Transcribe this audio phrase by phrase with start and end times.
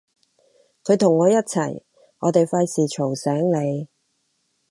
[0.83, 1.83] 佢同我一齊，
[2.21, 3.87] 我哋費事嘈醒你